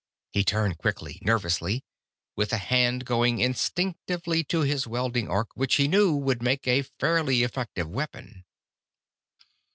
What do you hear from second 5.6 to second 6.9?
he knew, would make a